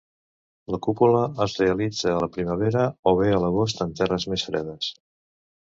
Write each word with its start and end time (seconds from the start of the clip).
La 0.75 0.79
còpula 0.87 1.19
es 1.45 1.57
realitza 1.63 2.09
a 2.13 2.23
la 2.25 2.31
primavera, 2.37 2.87
o 3.13 3.13
bé 3.23 3.31
a 3.37 3.45
l'agost 3.47 3.87
en 3.87 3.97
terres 4.01 4.29
més 4.33 4.49
fredes. 4.51 4.93